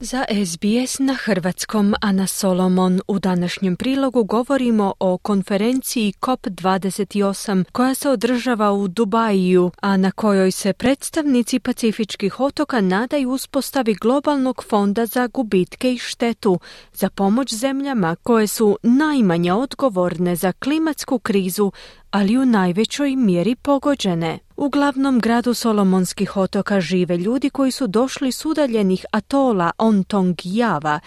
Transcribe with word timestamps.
Za 0.00 0.24
SBS 0.46 0.98
na 0.98 1.14
hrvatskom 1.14 1.94
Ana 2.00 2.26
Solomon. 2.26 3.00
U 3.08 3.18
današnjem 3.18 3.76
prilogu 3.76 4.24
govorimo 4.24 4.94
o 5.00 5.18
konferenciji 5.18 6.12
COP28 6.20 7.64
koja 7.72 7.94
se 7.94 8.08
održava 8.08 8.72
u 8.72 8.88
Dubaju, 8.88 9.70
a 9.80 9.96
na 9.96 10.10
kojoj 10.10 10.50
se 10.50 10.72
predstavnici 10.72 11.58
pacifičkih 11.58 12.40
otoka 12.40 12.80
nadaju 12.80 13.30
uspostavi 13.30 13.94
globalnog 13.94 14.64
fonda 14.68 15.06
za 15.06 15.26
gubitke 15.26 15.92
i 15.92 15.98
štetu 15.98 16.60
za 16.92 17.10
pomoć 17.10 17.54
zemljama 17.54 18.16
koje 18.22 18.46
su 18.46 18.78
najmanje 18.82 19.52
odgovorne 19.52 20.36
za 20.36 20.52
klimatsku 20.52 21.18
krizu, 21.18 21.72
ali 22.14 22.38
u 22.38 22.46
najvećoj 22.46 23.16
mjeri 23.16 23.54
pogođene. 23.54 24.38
U 24.56 24.68
glavnom 24.68 25.20
gradu 25.20 25.54
Solomonskih 25.54 26.36
otoka 26.36 26.80
žive 26.80 27.16
ljudi 27.16 27.50
koji 27.50 27.70
su 27.70 27.86
došli 27.86 28.32
s 28.32 28.44
udaljenih 28.44 29.04
atola 29.10 29.70
Ontong 29.78 30.36
Java, 30.44 31.00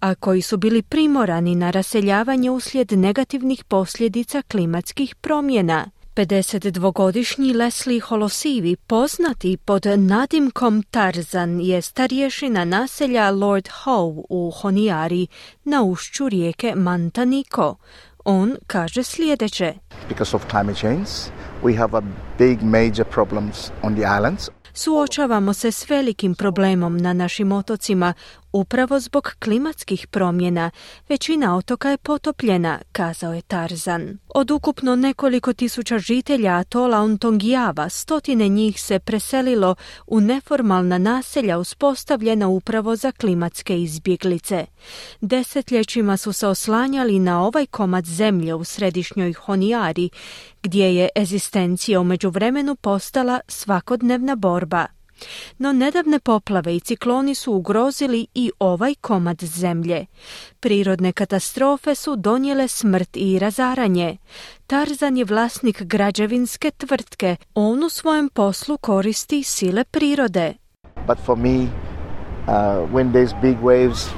a 0.00 0.14
koji 0.14 0.42
su 0.42 0.56
bili 0.56 0.82
primorani 0.82 1.54
na 1.54 1.70
raseljavanje 1.70 2.50
uslijed 2.50 2.92
negativnih 2.92 3.64
posljedica 3.64 4.42
klimatskih 4.42 5.14
promjena. 5.14 5.90
52-godišnji 6.14 7.52
Leslie 7.52 8.00
Holosivi, 8.00 8.76
poznati 8.76 9.56
pod 9.56 9.86
nadimkom 9.96 10.82
Tarzan, 10.82 11.60
je 11.60 11.82
starješina 11.82 12.64
naselja 12.64 13.30
Lord 13.30 13.68
Howe 13.84 14.24
u 14.28 14.50
Honiari 14.50 15.26
na 15.64 15.82
ušću 15.82 16.28
rijeke 16.28 16.74
Mantaniko. 16.74 17.76
On 18.28 18.56
kaže 18.66 19.02
sljedeće. 19.02 19.74
Because 20.08 20.36
of 20.36 20.42
climate 20.50 20.80
change, 20.80 21.10
we 21.62 21.76
have 21.76 21.98
a 21.98 22.02
big 22.38 22.62
major 22.62 23.04
problems 23.04 23.70
on 23.82 23.94
the 23.94 24.02
islands. 24.18 24.48
Suočavamo 24.72 25.52
se 25.52 25.72
s 25.72 25.90
velikim 25.90 26.34
problemom 26.34 26.96
na 26.96 27.12
našim 27.12 27.52
otocima 27.52 28.14
upravo 28.56 29.00
zbog 29.00 29.34
klimatskih 29.38 30.06
promjena. 30.06 30.70
Većina 31.08 31.56
otoka 31.56 31.90
je 31.90 31.96
potopljena, 31.96 32.78
kazao 32.92 33.34
je 33.34 33.42
Tarzan. 33.42 34.18
Od 34.28 34.50
ukupno 34.50 34.96
nekoliko 34.96 35.52
tisuća 35.52 35.98
žitelja 35.98 36.56
atola 36.56 36.98
Ontongijava, 37.00 37.88
stotine 37.88 38.48
njih 38.48 38.80
se 38.80 38.98
preselilo 38.98 39.74
u 40.06 40.20
neformalna 40.20 40.98
naselja 40.98 41.58
uspostavljena 41.58 42.48
upravo 42.48 42.96
za 42.96 43.12
klimatske 43.12 43.82
izbjeglice. 43.82 44.66
Desetljećima 45.20 46.16
su 46.16 46.32
se 46.32 46.46
oslanjali 46.46 47.18
na 47.18 47.42
ovaj 47.42 47.66
komad 47.66 48.04
zemlje 48.04 48.54
u 48.54 48.64
središnjoj 48.64 49.32
Honijari, 49.32 50.10
gdje 50.62 50.94
je 50.94 51.08
ezistencija 51.14 52.00
u 52.00 52.04
međuvremenu 52.04 52.76
postala 52.76 53.40
svakodnevna 53.48 54.36
borba. 54.36 54.95
No 55.58 55.72
nedavne 55.72 56.18
poplave 56.18 56.76
i 56.76 56.80
cikloni 56.80 57.34
su 57.34 57.52
ugrozili 57.52 58.26
i 58.34 58.52
ovaj 58.58 58.94
komad 58.94 59.42
zemlje. 59.42 60.06
Prirodne 60.60 61.12
katastrofe 61.12 61.94
su 61.94 62.16
donijele 62.16 62.68
smrt 62.68 63.16
i 63.16 63.38
razaranje. 63.38 64.16
Tarzan 64.66 65.16
je 65.16 65.24
vlasnik 65.24 65.82
građevinske 65.82 66.70
tvrtke. 66.70 67.36
On 67.54 67.84
u 67.84 67.88
svojem 67.88 68.28
poslu 68.28 68.78
koristi 68.78 69.42
sile 69.42 69.84
prirode. 69.84 70.54
But 71.06 71.18
for 71.24 71.38
me, 71.38 71.56
uh, 71.56 71.68
when 72.92 73.12
there's 73.12 73.40
big 73.42 73.56
waves, 73.62 74.08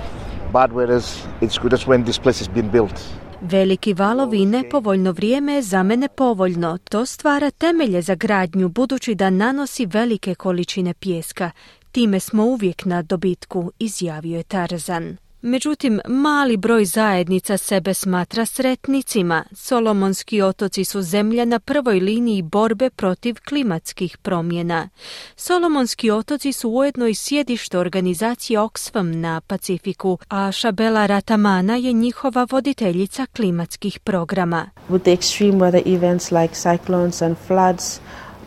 bad 0.53 0.71
weather, 0.71 1.01
it's 1.41 1.63
good 1.63 1.73
as 1.73 1.87
when 1.87 2.05
this 2.05 2.19
place 2.19 2.39
has 2.39 2.49
been 2.55 2.71
built. 2.71 3.28
Veliki 3.41 3.95
valovi 3.95 4.43
i 4.43 4.47
nepovoljno 4.47 5.13
vrijeme 5.13 5.55
je 5.55 5.63
za 5.63 5.83
mene 5.83 6.09
povoljno. 6.09 6.79
To 6.91 7.07
stvara 7.07 7.51
temelje 7.51 8.03
za 8.03 8.15
gradnju 8.15 8.69
budući 8.69 9.15
da 9.15 9.31
nanosi 9.31 9.87
velike 9.87 10.35
količine 10.35 10.95
pjeska. 10.95 11.51
Time 11.93 12.21
smo 12.21 12.45
uvijek 12.45 12.85
na 12.85 13.03
dobitku, 13.03 13.73
izjavio 13.79 14.37
je 14.37 14.43
Tarzan. 14.43 15.17
Međutim, 15.43 16.01
mali 16.09 16.57
broj 16.57 16.85
zajednica 16.85 17.57
sebe 17.57 17.95
smatra 17.95 18.47
sretnicima. 18.47 19.45
Solomonski 19.53 20.43
otoci 20.43 20.85
su 20.85 21.03
zemlja 21.03 21.45
na 21.45 21.59
prvoj 21.59 22.01
liniji 22.01 22.43
borbe 22.43 22.91
protiv 22.91 23.37
klimatskih 23.49 24.19
promjena. 24.19 24.89
Solomonski 25.37 26.11
otoci 26.11 26.53
su 26.53 26.71
ujedno 26.71 27.07
i 27.07 27.15
sjedište 27.15 27.79
organizacije 27.79 28.61
Oxfam 28.61 29.21
na 29.21 29.41
Pacifiku, 29.41 30.19
a 30.29 30.53
Šabela 30.53 31.07
Ratamana 31.07 31.77
je 31.77 31.93
njihova 31.93 32.47
voditeljica 32.51 33.27
klimatskih 33.27 34.01
programa. 34.01 34.71
With 34.91 35.03
the 35.03 35.13
extreme 35.13 35.59
weather 35.59 35.97
events 35.97 36.31
like 36.31 36.55
cyclones 36.55 37.23
and 37.23 37.37
floods, 37.47 38.01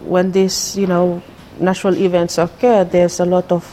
when 0.10 0.32
these, 0.32 0.82
you 0.82 0.88
know, 0.88 1.20
natural 1.60 1.98
events 1.98 2.38
occur, 2.38 2.86
there's 2.86 3.22
a 3.22 3.26
lot 3.26 3.52
of 3.52 3.64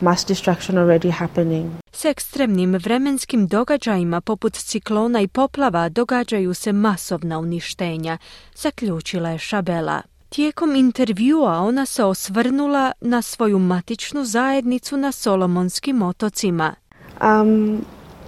mass 0.00 0.26
destruction 0.28 0.78
already 0.78 1.10
happening. 1.10 1.83
S 2.04 2.06
ekstremnim 2.06 2.74
vremenskim 2.74 3.46
događajima 3.46 4.20
poput 4.20 4.54
ciklona 4.54 5.20
i 5.20 5.28
poplava 5.28 5.88
događaju 5.88 6.54
se 6.54 6.72
masovna 6.72 7.38
uništenja, 7.38 8.18
zaključila 8.56 9.30
je 9.30 9.38
Šabela. 9.38 10.02
Tijekom 10.28 10.74
intervjua 10.76 11.58
ona 11.58 11.86
se 11.86 12.04
osvrnula 12.04 12.92
na 13.00 13.22
svoju 13.22 13.58
matičnu 13.58 14.24
zajednicu 14.24 14.96
na 14.96 15.12
Solomonskim 15.12 16.02
otocima. 16.02 16.74
Um, 17.20 17.84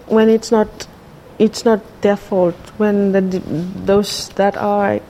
when 0.09 0.39
it's 0.39 0.57
not 0.57 0.69
it's 1.39 1.71
not 1.71 1.81
their 2.01 2.17
fault 2.17 2.73
when 2.79 3.13
the, 3.13 3.41
those 3.87 4.33
that 4.35 4.57
are 4.57 5.01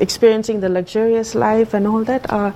experiencing 0.00 0.60
the 0.60 0.68
luxurious 0.68 1.34
life 1.34 1.76
and 1.76 1.86
all 1.86 2.04
that 2.04 2.32
are 2.32 2.52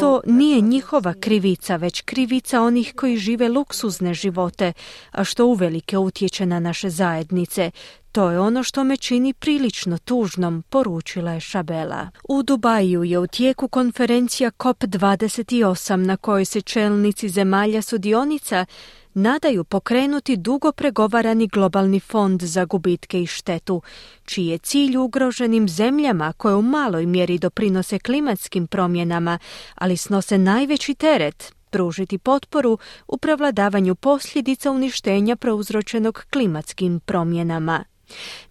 to 0.00 0.20
nije 0.26 0.60
njihova 0.60 1.14
krivica, 1.20 1.76
već 1.76 2.00
krivica 2.00 2.62
onih 2.62 2.94
koji 2.96 3.16
žive 3.16 3.48
luksuzne 3.48 4.14
živote, 4.14 4.72
a 5.10 5.24
što 5.24 5.46
uvelike 5.46 5.98
utječe 5.98 6.46
na 6.46 6.60
naše 6.60 6.90
zajednice. 6.90 7.70
To 8.12 8.30
je 8.30 8.40
ono 8.40 8.62
što 8.62 8.84
me 8.84 8.96
čini 8.96 9.32
prilično 9.32 9.98
tužnom, 9.98 10.62
poručila 10.68 11.32
je 11.32 11.40
Šabela. 11.40 12.08
U 12.28 12.42
Dubaju 12.42 13.04
je 13.04 13.18
u 13.18 13.26
tijeku 13.26 13.68
konferencija 13.68 14.50
COP28 14.50 15.96
na 15.96 16.16
kojoj 16.16 16.44
se 16.44 16.60
čelnici 16.60 17.28
zemalja 17.28 17.82
sudionica 17.82 18.66
nadaju 19.14 19.64
pokrenuti 19.64 20.36
dugo 20.36 20.72
pregovarani 20.72 21.46
globalni 21.46 22.00
fond 22.00 22.42
za 22.42 22.64
gubitke 22.64 23.22
i 23.22 23.26
štetu, 23.26 23.82
čiji 24.24 24.46
je 24.46 24.58
cilj 24.58 24.96
ugroženim 24.96 25.68
zemljama 25.68 26.32
koje 26.32 26.54
u 26.54 26.62
maloj 26.62 27.06
mjeri 27.06 27.38
doprinose 27.38 27.98
klimatskim 27.98 28.66
promjenama, 28.66 29.38
ali 29.74 29.96
snose 29.96 30.38
najveći 30.38 30.94
teret 30.94 31.52
pružiti 31.70 32.18
potporu 32.18 32.78
u 33.08 33.16
prevladavanju 33.18 33.94
posljedica 33.94 34.70
uništenja 34.70 35.36
prouzročenog 35.36 36.24
klimatskim 36.30 37.00
promjenama. 37.00 37.91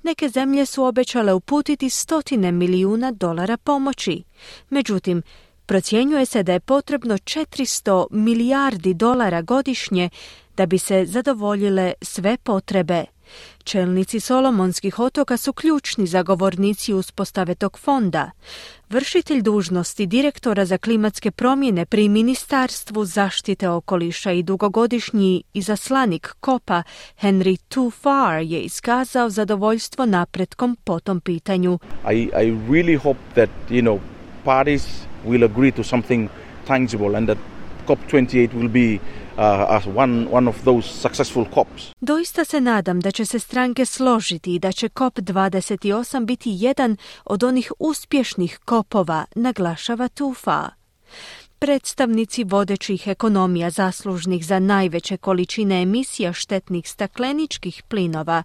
Neke 0.03 0.29
zemlje 0.29 0.65
su 0.65 0.83
obećale 0.83 1.33
uputiti 1.33 1.89
stotine 1.89 2.51
milijuna 2.51 3.11
dolara 3.11 3.57
pomoći. 3.57 4.23
Međutim, 4.69 5.21
procjenjuje 5.65 6.25
se 6.25 6.43
da 6.43 6.53
je 6.53 6.59
potrebno 6.59 7.17
400 7.17 8.07
milijardi 8.11 8.93
dolara 8.93 9.41
godišnje 9.41 10.09
da 10.57 10.65
bi 10.65 10.77
se 10.77 11.05
zadovoljile 11.05 11.93
sve 12.01 12.37
potrebe. 12.37 13.05
Čelnici 13.63 14.19
Solomonskih 14.19 14.99
otoka 14.99 15.37
su 15.37 15.53
ključni 15.53 16.07
zagovornici 16.07 16.93
uspostave 16.93 17.55
tog 17.55 17.79
fonda. 17.79 18.31
Vršitelj 18.89 19.41
dužnosti 19.41 20.05
direktora 20.05 20.65
za 20.65 20.77
klimatske 20.77 21.31
promjene 21.31 21.85
pri 21.85 22.09
Ministarstvu 22.09 23.05
zaštite 23.05 23.69
okoliša 23.69 24.31
i 24.31 24.43
dugogodišnji 24.43 25.43
izaslanik 25.53 26.35
Kopa 26.39 26.83
Henry 27.21 27.57
Tufar 27.67 28.41
je 28.41 28.61
iskazao 28.61 29.29
zadovoljstvo 29.29 30.05
napretkom 30.05 30.77
po 30.83 30.99
tom 30.99 31.21
pitanju. 31.21 31.79
I, 32.13 32.17
I 32.17 32.51
really 32.69 32.99
hope 32.99 33.19
that, 33.35 33.49
you 33.69 33.81
know, 33.81 33.99
parties 34.43 34.87
will 35.25 35.43
agree 35.43 35.71
to 35.71 35.83
something 35.83 36.29
tangible 36.67 37.17
and 37.17 37.27
that 37.27 37.37
COP28 37.87 38.49
will 38.53 38.69
be 38.69 38.99
uh, 39.37 39.97
one, 39.97 40.27
one 40.31 40.49
of 40.49 40.63
those 40.63 40.87
successful 40.89 41.45
COPs. 41.53 41.91
Doista 42.01 42.45
se 42.45 42.61
nadam 42.61 42.99
da 42.99 43.11
će 43.11 43.25
se 43.25 43.39
stranke 43.39 43.85
složiti 43.85 44.55
i 44.55 44.59
da 44.59 44.71
će 44.71 44.89
COP28 44.89 46.25
biti 46.25 46.49
jedan 46.53 46.97
od 47.25 47.43
onih 47.43 47.71
uspješnih 47.79 48.59
kopova, 48.65 49.25
naglašava 49.35 50.07
Tufa. 50.07 50.69
predstavnici 51.61 52.43
vodećih 52.43 53.07
ekonomija 53.07 53.69
zaslužnih 53.69 54.45
za 54.45 54.59
najveće 54.59 55.17
količine 55.17 55.81
emisija 55.81 56.33
štetnih 56.33 56.89
stakleničkih 56.89 57.83
plinova 57.87 58.43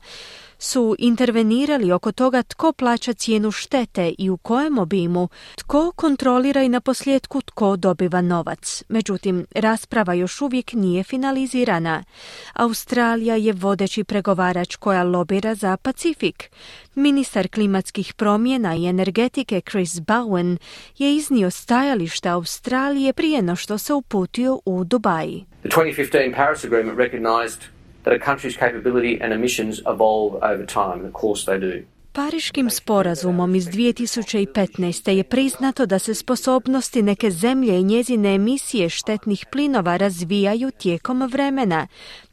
su 0.58 0.96
intervenirali 0.98 1.92
oko 1.92 2.12
toga 2.12 2.42
tko 2.42 2.72
plaća 2.72 3.12
cijenu 3.12 3.50
štete 3.50 4.14
i 4.18 4.30
u 4.30 4.36
kojem 4.36 4.78
obimu, 4.78 5.28
tko 5.56 5.92
kontrolira 5.96 6.62
i 6.62 6.68
na 6.68 6.80
posljedku 6.80 7.42
tko 7.42 7.76
dobiva 7.76 8.20
novac. 8.20 8.82
Međutim, 8.88 9.46
rasprava 9.54 10.14
još 10.14 10.40
uvijek 10.40 10.72
nije 10.72 11.04
finalizirana. 11.04 12.04
Australija 12.52 13.36
je 13.36 13.52
vodeći 13.52 14.04
pregovarač 14.04 14.76
koja 14.76 15.02
lobira 15.02 15.54
za 15.54 15.76
Pacifik. 15.76 16.50
Ministar 16.94 17.48
klimatskih 17.48 18.14
promjena 18.14 18.74
i 18.74 18.86
energetike 18.86 19.60
Chris 19.70 19.90
Bowen 19.90 20.56
je 20.98 21.16
iznio 21.16 21.50
stajališta 21.50 22.32
Australije 22.32 23.12
prije 23.12 23.42
no 23.42 23.56
što 23.56 23.78
se 23.78 23.94
uputio 23.94 24.60
u 24.64 24.84
Dubaji. 24.84 25.44
The 25.60 25.68
2015 25.68 26.36
Paris 26.36 26.64
Agreement 26.64 26.98
recognized 26.98 27.75
that 28.06 28.14
a 28.14 28.24
country's 28.24 28.56
capability 28.56 29.20
and 29.22 29.32
emissions 29.32 29.80
evolve 29.86 30.32
over 30.42 30.66
time, 30.66 30.98
and 31.02 31.06
of 31.06 31.12
course 31.12 31.44
they 31.46 31.58
do. 31.60 31.84
Pariškim 32.12 32.70
sporazumom 32.70 33.54
iz 33.54 33.66
2015. 33.68 35.10
je 35.10 35.24
priznato 35.24 35.86
da 35.86 35.98
se 35.98 36.14
sposobnosti 36.14 37.02
neke 37.02 37.30
zemlje 37.30 37.80
i 37.80 37.84
njezine 37.84 38.34
emisije 38.34 38.88
štetnih 38.88 39.46
plinova 39.52 39.96
razvijaju 39.96 40.70
tijekom 40.70 41.28
vremena. 41.32 41.86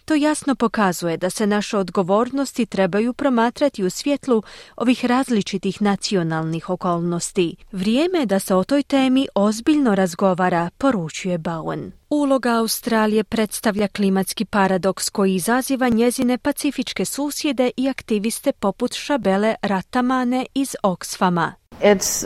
To 0.06 0.16
jasno 0.16 0.56
pokazuje 0.56 1.18
da 1.18 1.30
se 1.30 1.48
naše 1.48 1.78
odgovornosti 1.78 2.66
trebaju 2.66 3.14
promatrati 3.14 3.84
u 3.84 3.90
svjetlu 3.90 4.44
ovih 4.76 5.06
različitih 5.06 5.82
nacionalnih 5.82 6.70
okolnosti. 6.70 7.56
Vrijeme 7.72 8.20
je 8.20 8.26
da 8.26 8.40
se 8.40 8.56
o 8.56 8.64
toj 8.64 8.84
temi 8.84 9.28
ozbiljno 9.36 9.96
razgovara, 9.96 10.70
poručuje 10.78 11.38
Bowen. 11.38 11.92
Uloga 12.10 12.50
Australije 12.50 13.24
predstavlja 13.24 13.88
klimatski 13.88 14.46
paradoks 14.46 15.10
koji 15.10 15.36
izaziva 15.36 15.90
njezine 15.90 16.38
pacifičke 16.38 17.06
susjede 17.06 17.72
i 17.78 17.90
aktiviste 17.90 18.52
poput 18.52 18.94
Šabele 18.94 19.56
Ratamane 19.62 20.46
iz 20.54 20.76
Oxfama. 20.84 21.52
It's 21.82 22.26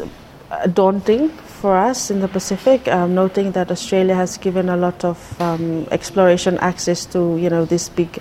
daunting 0.65 1.31
for 1.61 1.89
us 1.91 2.11
in 2.11 2.19
the 2.19 2.27
Pacific, 2.27 2.87
um, 2.87 3.13
noting 3.13 3.51
that 3.51 3.71
Australia 3.71 4.15
has 4.15 4.39
given 4.43 4.69
a 4.69 4.75
lot 4.75 5.03
of 5.03 5.41
um, 5.41 5.85
exploration 5.91 6.57
access 6.61 7.05
to, 7.05 7.19
you 7.19 7.49
know, 7.49 7.65
these 7.65 7.91
big 7.95 8.19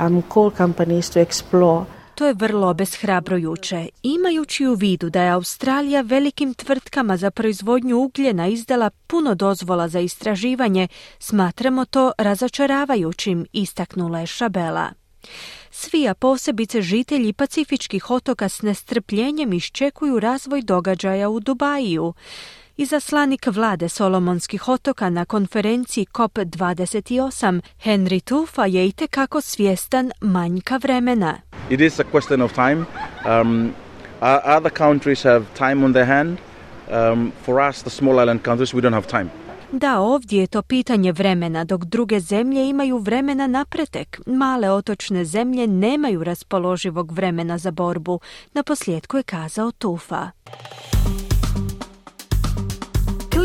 um, 0.00 0.22
coal 0.22 0.50
companies 0.50 1.10
to 1.10 1.20
explore. 1.20 1.84
To 2.14 2.26
je 2.26 2.34
vrlo 2.34 2.68
obeshrabrujuće. 2.68 3.88
Imajući 4.02 4.66
u 4.66 4.74
vidu 4.74 5.10
da 5.10 5.22
je 5.22 5.30
Australija 5.30 6.00
velikim 6.00 6.54
tvrtkama 6.54 7.16
za 7.16 7.30
proizvodnju 7.30 7.98
ugljena 7.98 8.46
izdala 8.46 8.90
puno 9.06 9.34
dozvola 9.34 9.88
za 9.88 10.00
istraživanje, 10.00 10.88
smatramo 11.18 11.84
to 11.84 12.12
razočaravajućim, 12.18 13.46
istaknula 13.52 14.20
je 14.20 14.26
Šabela. 14.26 14.90
Svi, 15.70 16.08
a 16.08 16.14
posebice 16.14 16.82
žitelji 16.82 17.32
pacifičkih 17.32 18.10
otoka 18.10 18.48
s 18.48 18.62
nestrpljenjem 18.62 19.52
iščekuju 19.52 20.20
razvoj 20.20 20.62
događaja 20.62 21.28
u 21.28 21.40
Dubaju. 21.40 22.14
Izaslanik 22.76 23.46
vlade 23.46 23.88
Solomonskih 23.88 24.68
otoka 24.68 25.10
na 25.10 25.24
konferenciji 25.24 26.06
COP28 26.12 27.60
Henry 27.84 28.20
Tufa 28.20 28.66
je 28.66 28.86
i 28.86 28.92
tekako 28.92 29.40
svjestan 29.40 30.12
manjka 30.20 30.76
vremena. 30.76 31.40
It 31.70 31.80
is 31.80 32.00
a 32.00 32.04
question 32.12 32.42
of 32.42 32.52
time. 32.52 32.84
Um, 33.26 33.74
other 34.56 34.72
countries 34.72 35.22
have 35.22 35.44
time 35.58 35.84
on 35.84 35.92
their 35.92 36.06
hand. 36.06 36.38
Um, 36.90 37.32
for 37.44 37.68
us, 37.68 37.82
the 37.82 37.90
small 37.90 38.22
island 38.22 38.42
countries, 38.42 38.74
we 38.74 38.80
don't 38.80 38.94
have 38.94 39.06
time. 39.06 39.30
Da, 39.72 40.00
ovdje 40.00 40.40
je 40.40 40.46
to 40.46 40.62
pitanje 40.62 41.12
vremena, 41.12 41.64
dok 41.64 41.84
druge 41.84 42.20
zemlje 42.20 42.68
imaju 42.68 42.98
vremena 42.98 43.46
napretek. 43.46 44.20
Male 44.26 44.70
otočne 44.70 45.24
zemlje 45.24 45.66
nemaju 45.66 46.24
raspoloživog 46.24 47.12
vremena 47.12 47.58
za 47.58 47.70
borbu. 47.70 48.20
Na 48.52 48.62
posljedku 48.62 49.16
je 49.16 49.22
kazao 49.22 49.72
Tufa. 49.72 50.30